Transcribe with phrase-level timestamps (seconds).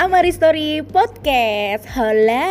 [0.00, 1.84] Amari Story Podcast.
[1.92, 2.48] Hola,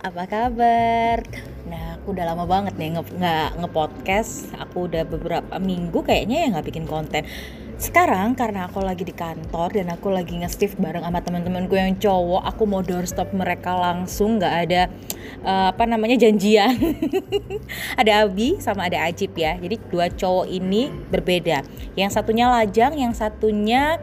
[0.00, 1.20] apa kabar?
[1.68, 4.56] Nah, aku udah lama banget nih nge- nggak nge-podcast.
[4.56, 7.28] Aku udah beberapa minggu kayaknya ya nggak bikin konten.
[7.76, 12.48] Sekarang karena aku lagi di kantor dan aku lagi nge-shift bareng sama teman-temanku yang cowok,
[12.48, 14.88] aku mau doorstop mereka langsung, nggak ada
[15.44, 16.72] eh, apa namanya janjian.
[18.00, 19.60] ada Abi sama ada Ajib ya.
[19.60, 21.68] Jadi dua cowok ini berbeda.
[22.00, 24.00] Yang satunya lajang, yang satunya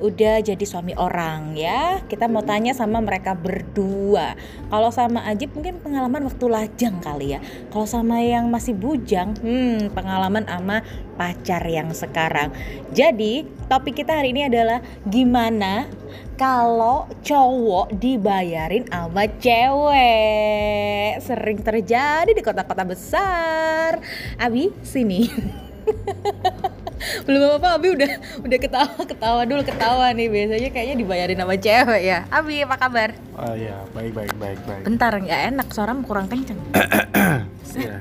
[0.00, 2.04] udah jadi suami orang ya.
[2.04, 4.36] Kita mau tanya sama mereka berdua.
[4.68, 7.40] Kalau sama Ajib mungkin pengalaman waktu lajang kali ya.
[7.72, 10.84] Kalau sama yang masih bujang hmm pengalaman sama
[11.16, 12.52] pacar yang sekarang.
[12.92, 15.88] Jadi topik kita hari ini adalah gimana
[16.36, 21.16] kalau cowok dibayarin sama cewek?
[21.24, 23.96] Sering terjadi di kota-kota besar.
[24.36, 25.24] Abi sini
[27.22, 28.10] belum apa Abi udah
[28.40, 33.10] udah ketawa ketawa dulu ketawa nih biasanya kayaknya dibayarin sama cewek ya Abi apa kabar
[33.36, 34.82] Oh iya, baik baik baik baik.
[34.82, 36.56] bentar nggak enak suaramu kurang kenceng
[37.76, 38.00] Iya.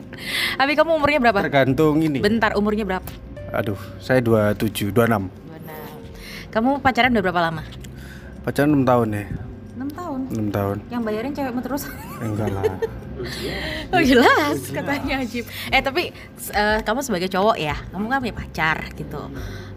[0.60, 2.18] Abi kamu umurnya berapa Tergantung ini.
[2.18, 3.08] bentar umurnya berapa
[3.50, 4.94] Aduh, saya 27, 26.
[4.94, 5.28] Benar.
[6.48, 7.62] kamu pacaran udah berapa lama
[8.40, 9.24] Pacaran 6 tahun ya.
[9.76, 10.76] 6 tahun 6 tahun.
[10.88, 11.84] yang bayarin cewekmu terus
[12.18, 12.64] Enggak lah.
[13.94, 16.10] oh jelas katanya Ajib eh tapi
[16.52, 19.22] eh, kamu sebagai cowok ya kamu kan punya pacar gitu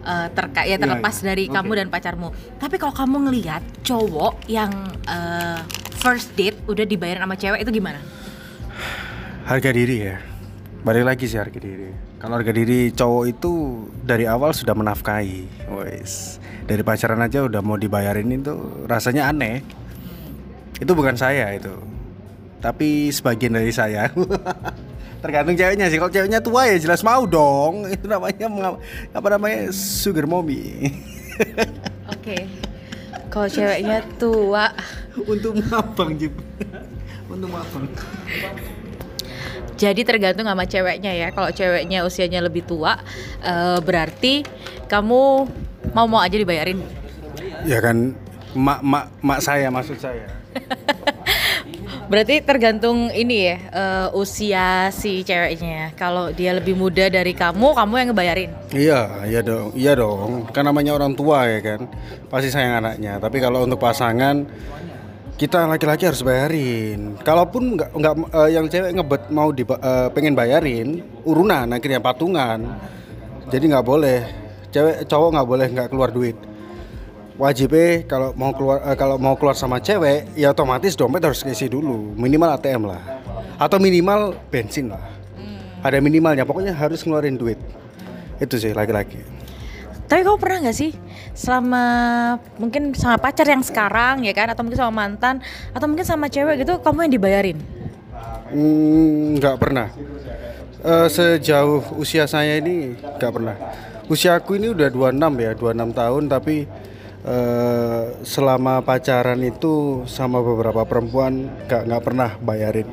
[0.04, 1.32] Eh, terka ya Iya, terlepas iya.
[1.32, 1.56] dari Oke.
[1.56, 2.28] kamu dan pacarmu
[2.60, 4.68] tapi kalau kamu ngelihat cowok yang
[5.08, 5.64] eh,
[5.96, 8.04] first date udah dibayar sama cewek itu gimana
[9.44, 10.16] Harga diri ya.
[10.84, 11.92] Balik lagi sih harga diri.
[12.16, 13.52] Kalau harga diri cowok itu
[14.00, 15.68] dari awal sudah menafkahi.
[15.68, 16.40] Wes.
[16.64, 18.56] Dari pacaran aja udah mau dibayarin itu
[18.88, 19.60] rasanya aneh.
[20.80, 21.76] Itu bukan saya itu.
[22.64, 24.08] Tapi sebagian dari saya.
[25.22, 26.00] Tergantung ceweknya sih.
[26.00, 27.84] Kalau ceweknya tua ya jelas mau dong.
[27.94, 28.48] Itu namanya
[29.12, 30.88] apa namanya sugar mommy.
[32.14, 32.36] oke
[33.26, 34.70] kalau ceweknya tua
[35.26, 36.30] Untuk mabang Jip.
[37.26, 37.90] Untuk mabang.
[39.74, 42.94] jadi tergantung sama ceweknya ya kalau ceweknya usianya lebih tua
[43.42, 44.46] eh, berarti
[44.86, 45.50] kamu
[45.90, 46.78] mau mau aja dibayarin
[47.66, 48.14] Ya kan
[48.54, 50.30] mak mak mak saya maksud saya.
[52.04, 55.96] Berarti tergantung ini ya eh, usia si ceweknya.
[55.96, 58.50] Kalau dia lebih muda dari kamu, kamu yang ngebayarin.
[58.76, 60.44] Iya, iya dong, iya dong.
[60.52, 61.88] Kan namanya orang tua ya kan,
[62.28, 63.16] pasti sayang anaknya.
[63.16, 64.44] Tapi kalau untuk pasangan,
[65.40, 67.16] kita laki-laki harus bayarin.
[67.24, 69.64] Kalaupun nggak nggak eh, yang cewek ngebet mau di,
[70.12, 72.60] pengen bayarin, urunan akhirnya patungan.
[73.48, 74.18] Jadi nggak boleh,
[74.68, 76.36] cewek cowok nggak boleh nggak keluar duit.
[77.34, 81.66] Wajibnya kalau mau keluar eh, kalau mau keluar sama cewek, ya otomatis dompet harus keisi
[81.66, 83.02] dulu, minimal ATM lah,
[83.58, 85.02] atau minimal bensin lah.
[85.82, 87.58] Ada minimalnya, pokoknya harus ngeluarin duit.
[88.38, 89.18] Itu sih laki-laki.
[90.06, 90.94] Tapi kamu pernah nggak sih
[91.34, 91.84] selama
[92.54, 95.42] mungkin sama pacar yang sekarang ya kan, atau mungkin sama mantan,
[95.74, 97.58] atau mungkin sama cewek gitu, kamu yang dibayarin?
[98.54, 99.90] Hmm, nggak pernah.
[100.86, 103.58] Eh, sejauh usia saya ini nggak pernah.
[104.06, 106.56] Usiaku ini udah 26 ya, 26 tahun tapi
[107.24, 112.88] eh, selama pacaran itu sama beberapa perempuan nggak nggak pernah bayarin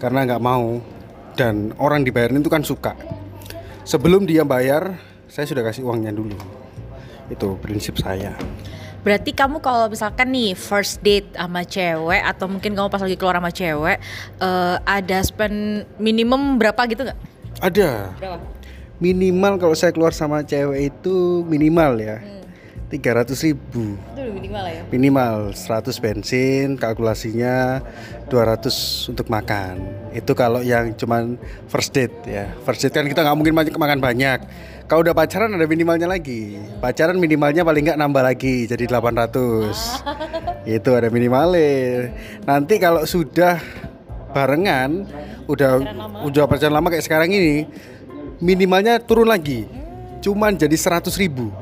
[0.00, 0.80] karena nggak mau
[1.36, 2.92] dan orang dibayarin itu kan suka.
[3.84, 4.96] Sebelum dia bayar,
[5.26, 6.36] saya sudah kasih uangnya dulu.
[7.32, 8.36] Itu prinsip saya.
[9.00, 13.40] Berarti kamu kalau misalkan nih first date sama cewek atau mungkin kamu pas lagi keluar
[13.40, 13.96] sama cewek
[14.40, 17.18] eh, ada spend minimum berapa gitu nggak?
[17.64, 18.12] Ada.
[18.20, 18.38] Berapa?
[19.00, 22.20] Minimal kalau saya keluar sama cewek itu minimal ya.
[22.90, 23.94] 300 ribu.
[23.94, 24.82] Itu minimal ya.
[24.90, 27.78] minimal 100 bensin kalkulasinya
[28.26, 29.78] 200 untuk makan.
[30.10, 31.38] Itu kalau yang cuman
[31.70, 32.50] first date ya.
[32.66, 34.42] First date kan kita nggak mungkin makan banyak.
[34.90, 36.58] Kalau udah pacaran ada minimalnya lagi.
[36.82, 42.10] Pacaran minimalnya paling nggak nambah lagi jadi 800 itu ada minimalnya.
[42.42, 43.62] Nanti kalau sudah
[44.34, 45.06] barengan
[45.46, 45.78] udah
[46.26, 47.70] udah pacaran lama kayak sekarang ini
[48.42, 49.70] minimalnya turun lagi.
[50.20, 51.48] Cuman jadi 100 ribu.
[51.48, 51.59] Hmm,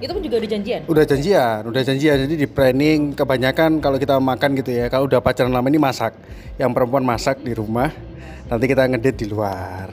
[0.00, 0.80] itu pun juga udah janjian.
[0.86, 2.16] Udah janjian, udah janjian.
[2.28, 4.86] Jadi di planning kebanyakan kalau kita makan gitu ya.
[4.92, 6.12] Kalau udah pacaran lama ini masak.
[6.56, 7.92] Yang perempuan masak di rumah,
[8.48, 9.88] nanti kita ngedate di luar.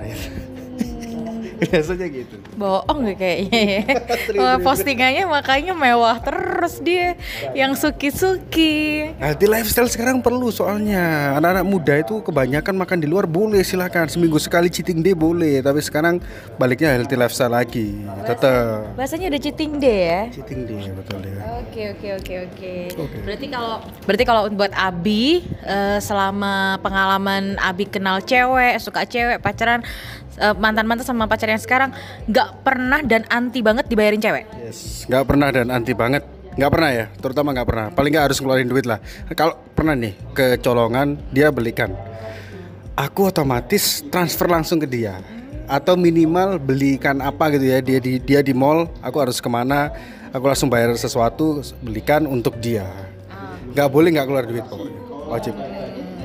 [1.71, 2.35] Biasanya gitu.
[2.59, 3.83] Bohong gak kayaknya ya.
[4.41, 7.15] Wah, Postingannya makanya mewah terus dia
[7.53, 9.13] Yang suki-suki.
[9.17, 11.35] Healthy lifestyle sekarang perlu soalnya.
[11.39, 15.79] Anak-anak muda itu kebanyakan makan di luar boleh silakan seminggu sekali cheating day boleh tapi
[15.79, 16.19] sekarang
[16.59, 18.03] baliknya healthy lifestyle lagi.
[18.27, 20.21] Tetap Bahasanya udah cheating day ya?
[20.31, 21.39] Cheating day betul ya.
[21.63, 22.73] Oke oke oke oke.
[22.99, 23.17] Oke.
[23.25, 23.73] Berarti kalau
[24.05, 29.81] berarti kalau buat Abi eh, selama pengalaman Abi kenal cewek, suka cewek, pacaran
[30.37, 31.89] eh, mantan-mantan sama pacar yang sekarang
[32.29, 34.45] nggak pernah dan anti banget dibayarin cewek.
[34.63, 36.23] yes nggak pernah dan anti banget.
[36.53, 37.87] Nggak pernah ya terutama nggak pernah.
[37.89, 39.01] Paling nggak harus ngeluarin duit lah.
[39.33, 41.97] Kalau pernah nih kecolongan dia belikan.
[42.93, 45.17] Aku otomatis transfer langsung ke dia.
[45.65, 49.89] Atau minimal belikan apa gitu ya dia di dia di mall aku harus ke mana
[50.29, 52.85] aku langsung bayar sesuatu belikan untuk dia.
[53.73, 54.99] Nggak boleh nggak keluar duit pokoknya.
[55.33, 55.53] Wajib.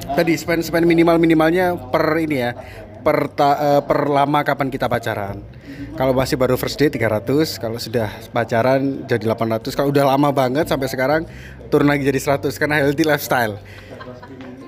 [0.09, 2.53] Tadi spend spend minimal minimalnya per ini ya
[3.09, 5.41] per ta, uh, per lama kapan kita pacaran?
[5.97, 10.69] Kalau masih baru first date 300 kalau sudah pacaran jadi 800 kalau udah lama banget
[10.69, 11.25] sampai sekarang
[11.73, 13.57] turun lagi jadi 100 karena healthy lifestyle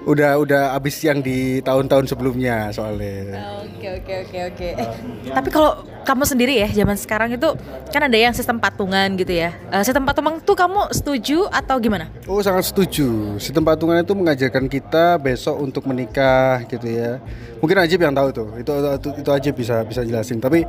[0.08, 3.36] udah udah abis yang di tahun-tahun sebelumnya soalnya.
[3.64, 4.68] Oke oke oke oke.
[4.80, 4.88] Eh,
[5.28, 7.48] tapi kalau kamu sendiri ya zaman sekarang itu
[7.92, 9.52] kan ada yang sistem patungan gitu ya.
[9.68, 12.08] Uh, sistem patungan tuh kamu setuju atau gimana?
[12.24, 13.36] Oh sangat setuju.
[13.36, 17.20] Sistem patungan itu mengajarkan kita besok untuk menikah gitu ya.
[17.60, 18.48] Mungkin Ajib yang tahu tuh.
[18.56, 20.40] Itu itu, itu Ajib bisa bisa jelasin.
[20.40, 20.64] Tapi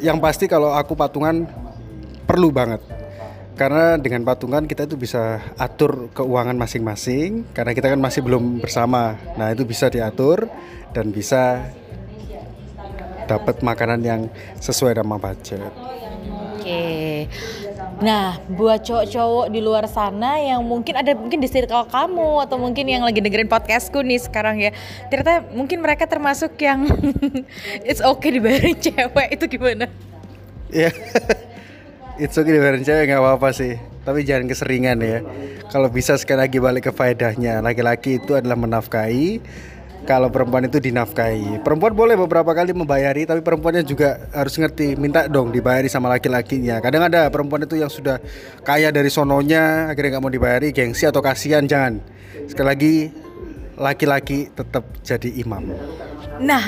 [0.00, 1.44] yang pasti kalau aku patungan
[2.24, 2.80] perlu banget
[3.54, 9.14] karena dengan patungan kita itu bisa atur keuangan masing-masing karena kita kan masih belum bersama.
[9.38, 10.50] Nah itu bisa diatur
[10.90, 11.62] dan bisa
[13.30, 14.20] dapat makanan yang
[14.58, 15.70] sesuai sama budget.
[16.58, 17.30] Oke.
[18.02, 22.90] Nah buat cowok-cowok di luar sana yang mungkin ada mungkin di circle kamu atau mungkin
[22.90, 24.74] yang lagi dengerin podcastku nih sekarang ya
[25.06, 26.90] ternyata mungkin mereka termasuk yang
[27.88, 29.86] it's okay dibayarin cewek itu gimana?
[30.74, 30.90] Iya
[32.14, 33.74] It's okay dibayarin cewek nggak apa-apa sih.
[34.06, 35.18] Tapi jangan keseringan ya.
[35.66, 37.58] Kalau bisa sekali lagi balik ke faedahnya.
[37.58, 39.42] Laki-laki itu adalah menafkahi
[40.06, 41.64] kalau perempuan itu dinafkahi.
[41.66, 46.78] Perempuan boleh beberapa kali membayari Tapi perempuannya juga harus ngerti Minta dong dibayari sama laki-lakinya.
[46.78, 48.22] Kadang ada perempuan itu yang sudah
[48.62, 51.98] kaya dari sononya Akhirnya nggak mau dibayari Gengsi atau kasihan Jangan.
[52.46, 52.94] Sekali lagi
[53.74, 55.74] Laki-laki tetap jadi imam
[56.34, 56.62] Nah,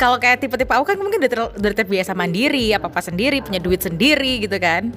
[0.00, 3.84] kalau kayak tipe-tipe aku kan mungkin udah, udah terbiasa mandiri, apa apa sendiri, punya duit
[3.84, 4.96] sendiri gitu kan.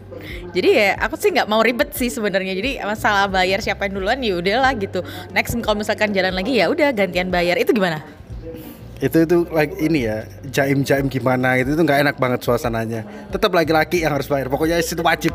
[0.56, 2.56] Jadi ya aku sih nggak mau ribet sih sebenarnya.
[2.56, 5.04] Jadi masalah bayar siapa yang duluan ya udahlah gitu.
[5.36, 7.60] Next kalau misalkan jalan lagi ya udah gantian bayar.
[7.60, 8.00] Itu gimana?
[8.98, 13.54] itu itu like ini ya jaim jaim gimana itu itu nggak enak banget suasananya tetap
[13.54, 15.34] laki-laki yang harus bayar pokoknya itu wajib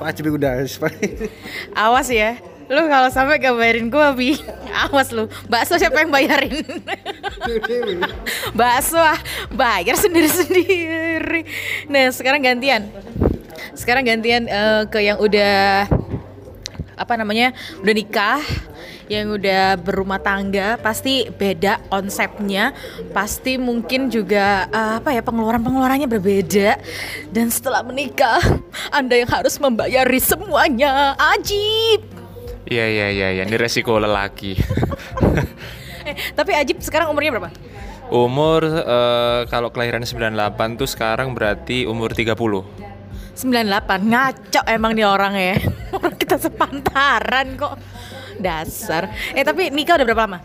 [0.00, 0.64] wajib udah
[1.76, 4.30] awas ya Lu kalau sampai gak bayarin gue bi,
[4.86, 5.26] awas lu.
[5.50, 6.62] Bakso siapa yang bayarin?
[8.58, 9.18] Bakso ah,
[9.50, 11.42] bayar sendiri-sendiri.
[11.90, 12.86] Nah sekarang gantian.
[13.72, 15.88] Sekarang gantian uh, ke yang udah
[17.02, 17.50] apa namanya
[17.82, 18.42] udah nikah
[19.10, 22.70] yang udah berumah tangga pasti beda konsepnya
[23.10, 26.78] pasti mungkin juga uh, apa ya pengeluaran pengeluarannya berbeda
[27.34, 28.38] dan setelah menikah
[28.94, 32.11] anda yang harus membayari semuanya ajib
[32.72, 34.56] Iya iya iya iya, ini resiko lelaki.
[36.08, 37.52] eh, tapi Ajib sekarang umurnya berapa?
[38.08, 42.32] Umur uh, kalau kelahiran 98 tuh sekarang berarti umur 30.
[42.32, 45.56] 98 ngaco emang nih orang ya.
[45.96, 47.76] Orang kita sepantaran kok.
[48.40, 49.12] Dasar.
[49.36, 50.38] Eh tapi nikah udah berapa lama?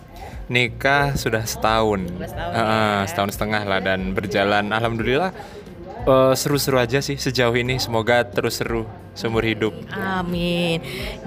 [0.52, 2.08] Nikah sudah setahun.
[2.08, 3.08] setahun, uh, ya.
[3.08, 5.32] setahun setengah lah dan berjalan alhamdulillah
[6.08, 7.80] seru seru-seru aja sih sejauh ini.
[7.80, 9.74] Semoga terus seru seumur hidup.
[9.90, 10.78] Amin.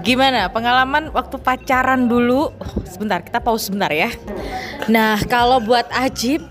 [0.06, 2.54] Gimana pengalaman waktu pacaran dulu?
[2.54, 4.14] Oh, sebentar, kita pause sebentar ya.
[4.86, 6.46] Nah, kalau buat Ajib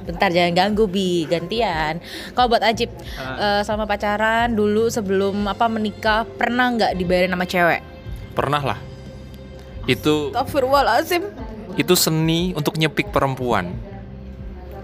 [0.00, 2.02] Bentar jangan ganggu Bi, gantian.
[2.34, 3.22] Kalau buat Ajib, uh.
[3.38, 7.80] uh, selama pacaran dulu sebelum apa menikah pernah nggak dibayarin sama cewek?
[8.34, 8.78] Pernah lah.
[9.86, 11.22] Itu Astagfirullahaladzim.
[11.78, 13.89] Itu seni untuk nyepik perempuan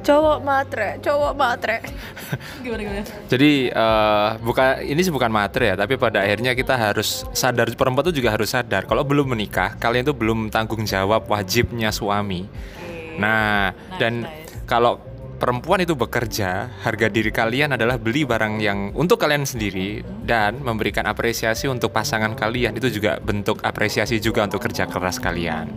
[0.07, 1.77] cowok matre cowok matre
[2.63, 7.27] gimana gimana jadi uh, bukan ini sih bukan matre ya tapi pada akhirnya kita harus
[7.35, 11.91] sadar perempuan itu juga harus sadar kalau belum menikah kalian itu belum tanggung jawab wajibnya
[11.91, 13.19] suami okay.
[13.19, 14.23] nah, nah dan
[14.71, 15.03] kalau
[15.37, 21.05] perempuan itu bekerja, harga diri kalian adalah beli barang yang untuk kalian sendiri dan memberikan
[21.05, 22.75] apresiasi untuk pasangan kalian.
[22.75, 25.69] Itu juga bentuk apresiasi juga untuk kerja keras kalian.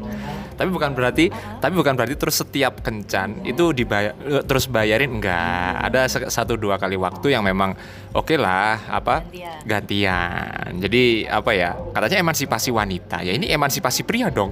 [0.59, 1.31] Tapi bukan berarti
[1.63, 5.87] tapi bukan berarti terus setiap kencan itu dibayar eh, terus bayarin enggak.
[5.87, 7.79] Ada satu dua kali waktu yang memang
[8.11, 9.63] oke okay lah apa gantian.
[9.63, 10.69] gantian.
[10.83, 11.79] Jadi apa ya?
[11.95, 13.23] Katanya emansipasi wanita.
[13.23, 14.51] Ya ini emansipasi pria dong.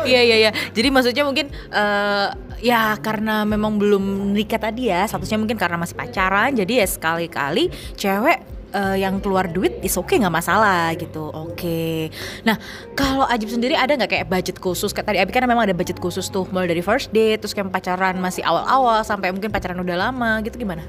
[0.00, 0.50] Iya iya iya.
[0.72, 5.06] Jadi maksudnya mungkin uh, ya karena memang belum nikah tadi ya.
[5.06, 6.50] Statusnya mungkin karena masih pacaran.
[6.56, 11.30] Jadi ya sekali-kali cewek uh, yang keluar duit is oke okay, nggak masalah gitu.
[11.30, 11.54] Oke.
[11.54, 11.98] Okay.
[12.46, 12.56] nah
[12.98, 14.90] kalau Ajib sendiri ada nggak kayak budget khusus?
[14.90, 17.70] Kayak tadi Abi kan memang ada budget khusus tuh mulai dari first date terus kayak
[17.70, 20.86] pacaran masih awal-awal sampai mungkin pacaran udah lama gitu gimana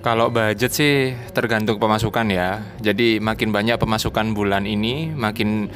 [0.00, 2.64] Kalau budget sih tergantung pemasukan ya.
[2.80, 5.68] Jadi makin banyak pemasukan bulan ini, makin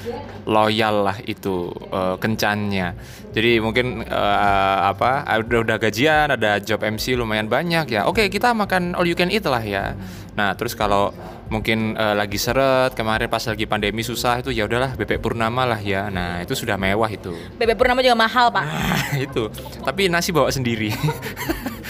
[0.49, 2.97] loyal lah itu uh, kencannya.
[3.37, 8.09] Jadi mungkin uh, apa udah udah gajian, ada job MC lumayan banyak ya.
[8.09, 9.93] Oke kita makan all you can eat lah ya.
[10.41, 11.13] Nah terus kalau
[11.53, 15.81] mungkin uh, lagi seret kemarin pas lagi pandemi susah itu ya udahlah bebek purnama lah
[15.85, 16.09] ya.
[16.09, 17.37] Nah itu sudah mewah itu.
[17.61, 18.65] Bebek purnama juga mahal pak.
[18.65, 19.53] Nah, itu.
[19.85, 20.89] Tapi nasi bawa sendiri.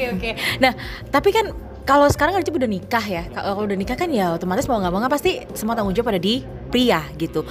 [0.00, 0.30] Oke oke.
[0.64, 0.72] Nah
[1.12, 1.52] tapi kan
[1.84, 5.00] kalau sekarang Ajib udah nikah ya, kalau udah nikah kan ya otomatis mau nggak mau
[5.04, 6.40] nggak pasti semua tanggung jawab ada di
[6.72, 7.44] pria gitu.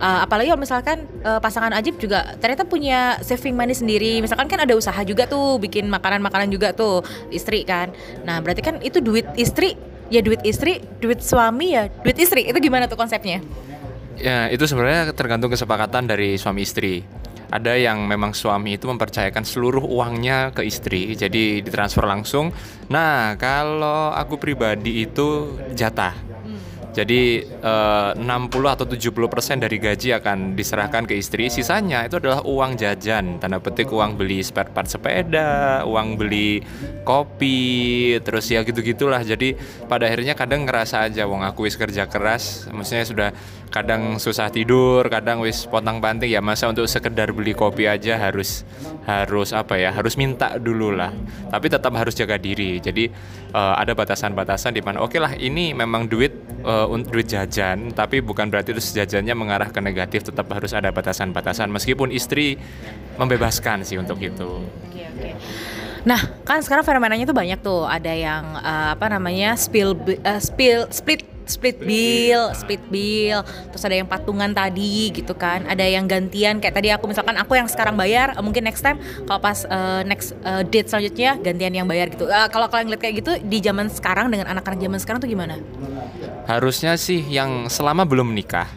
[0.00, 4.24] Uh, apalagi kalau misalkan uh, pasangan Ajib juga ternyata punya saving money sendiri.
[4.24, 7.92] Misalkan kan ada usaha juga tuh, bikin makanan-makanan juga tuh istri kan.
[8.24, 9.76] Nah berarti kan itu duit istri
[10.08, 12.48] ya duit istri, duit suami ya duit istri.
[12.48, 13.44] Itu gimana tuh konsepnya?
[14.16, 17.04] Ya itu sebenarnya tergantung kesepakatan dari suami istri
[17.50, 22.54] ada yang memang suami itu mempercayakan seluruh uangnya ke istri jadi ditransfer langsung
[22.88, 26.30] nah kalau aku pribadi itu jatah
[26.90, 28.26] jadi eh, 60
[28.66, 31.46] atau 70 persen dari gaji akan diserahkan ke istri.
[31.46, 36.58] Sisanya itu adalah uang jajan, tanda petik uang beli spare part sepeda, uang beli
[37.06, 39.22] kopi, terus ya gitu-gitulah.
[39.22, 39.54] Jadi
[39.86, 43.30] pada akhirnya kadang ngerasa aja, wong aku wis kerja keras, maksudnya sudah
[43.70, 48.66] kadang susah tidur, kadang wis potang panting ya masa untuk sekedar beli kopi aja harus
[49.06, 51.14] harus apa ya harus minta dulu lah.
[51.48, 52.82] Tapi tetap harus jaga diri.
[52.82, 53.06] Jadi
[53.54, 56.34] uh, ada batasan-batasan di mana oke okay lah ini memang duit
[56.66, 56.90] uh,
[57.22, 60.26] jajan, tapi bukan berarti itu jajannya mengarah ke negatif.
[60.26, 62.58] Tetap harus ada batasan-batasan meskipun istri
[63.16, 64.66] membebaskan sih untuk itu.
[64.90, 65.30] Oke oke.
[66.00, 66.16] Nah,
[66.48, 67.84] kan sekarang fenomenanya tuh banyak tuh.
[67.84, 69.52] Ada yang uh, apa namanya?
[69.54, 69.92] spill
[70.24, 73.42] uh, spill split split bill, split bill,
[73.74, 77.58] terus ada yang patungan tadi gitu kan, ada yang gantian kayak tadi aku misalkan aku
[77.58, 81.86] yang sekarang bayar, mungkin next time kalau pas uh, next uh, date selanjutnya gantian yang
[81.90, 82.30] bayar gitu.
[82.30, 85.58] Uh, kalau kalian lihat kayak gitu di zaman sekarang dengan anak-anak zaman sekarang tuh gimana?
[86.46, 88.70] Harusnya sih yang selama belum menikah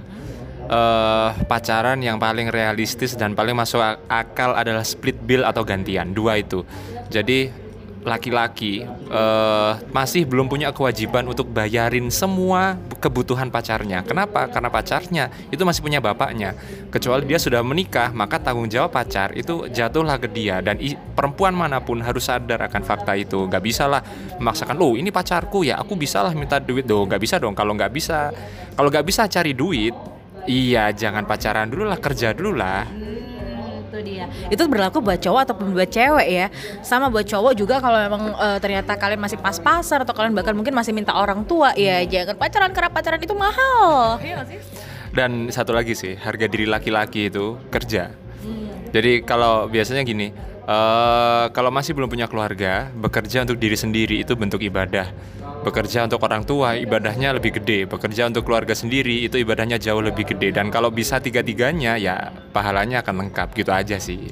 [0.70, 6.39] uh, pacaran yang paling realistis dan paling masuk akal adalah split bill atau gantian dua
[6.39, 6.63] itu.
[7.12, 7.62] Jadi
[8.03, 14.03] laki-laki uh, masih belum punya kewajiban untuk bayarin semua kebutuhan pacarnya.
[14.03, 14.48] Kenapa?
[14.51, 16.55] Karena pacarnya itu masih punya bapaknya.
[16.91, 20.79] Kecuali dia sudah menikah, maka tanggung jawab pacar itu jatuhlah ke dia dan
[21.15, 23.48] perempuan mana pun harus sadar akan fakta itu.
[23.48, 24.03] Gak bisa lah
[24.39, 27.07] memaksakan, loh ini pacarku ya, aku bisa lah minta duit dong.
[27.07, 27.55] Gak bisa dong.
[27.55, 28.31] Kalau nggak bisa,
[28.75, 29.95] kalau nggak bisa cari duit,
[30.48, 32.83] iya jangan pacaran dulu lah, kerja dulu lah
[34.03, 34.25] dia.
[34.51, 36.48] Itu berlaku buat cowok ataupun buat cewek ya.
[36.86, 40.75] Sama buat cowok juga kalau memang uh, ternyata kalian masih pas-pasan atau kalian bahkan mungkin
[40.75, 42.36] masih minta orang tua ya jangan.
[42.38, 44.19] Pacaran karena pacaran itu mahal.
[44.19, 44.60] Iya sih?
[45.13, 48.13] Dan satu lagi sih harga diri laki-laki itu kerja.
[48.43, 48.91] Hmm.
[48.91, 50.36] jadi kalau biasanya gini
[50.67, 55.07] uh, kalau masih belum punya keluarga bekerja untuk diri sendiri itu bentuk ibadah
[55.63, 57.88] bekerja untuk orang tua ibadahnya lebih gede.
[57.88, 60.51] Bekerja untuk keluarga sendiri itu ibadahnya jauh lebih gede.
[60.51, 63.48] Dan kalau bisa tiga-tiganya ya pahalanya akan lengkap.
[63.55, 64.29] Gitu aja sih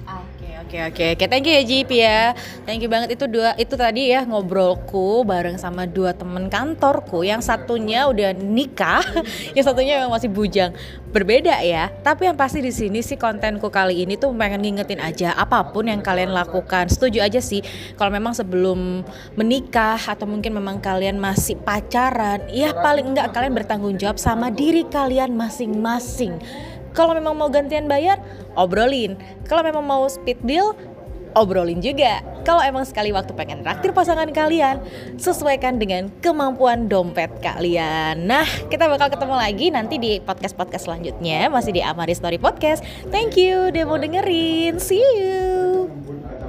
[0.72, 2.32] Oke oke oke, thank you ya Jip ya.
[2.64, 7.28] Thank you banget itu dua itu tadi ya ngobrolku bareng sama dua temen kantorku.
[7.28, 9.04] Yang satunya udah nikah,
[9.60, 10.72] yang satunya memang masih bujang.
[11.12, 11.92] Berbeda ya.
[11.92, 15.92] Tapi yang pasti di sini sih kontenku kali ini tuh pengen ngingetin aja apa pun
[15.92, 16.88] yang kalian lakukan.
[16.88, 17.60] Setuju aja sih
[18.00, 19.04] kalau memang sebelum
[19.36, 24.88] menikah atau mungkin memang kalian masih pacaran, ya paling enggak kalian bertanggung jawab sama diri
[24.88, 26.40] kalian masing-masing
[26.92, 28.20] kalau memang mau gantian bayar,
[28.56, 29.16] obrolin.
[29.48, 30.76] Kalau memang mau speed deal,
[31.36, 32.24] obrolin juga.
[32.42, 34.82] Kalau emang sekali waktu pengen traktir pasangan kalian,
[35.22, 38.26] sesuaikan dengan kemampuan dompet kalian.
[38.26, 42.82] Nah, kita bakal ketemu lagi nanti di podcast-podcast selanjutnya, masih di Amari Story Podcast.
[43.14, 44.82] Thank you udah mau dengerin.
[44.82, 46.41] See you.